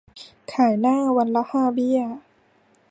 [0.51, 1.99] ขายหน้าวันละห้าเบี้ย